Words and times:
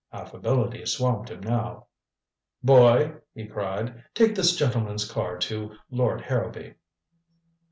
Affability 0.11 0.83
swamped 0.87 1.29
him 1.29 1.41
now. 1.41 1.85
"Boy!" 2.63 3.17
he 3.35 3.45
cried. 3.45 4.03
"Take 4.15 4.33
this 4.33 4.55
gentleman's 4.55 5.05
card 5.07 5.41
to 5.41 5.75
Lord 5.91 6.21
Harrowby." 6.21 6.73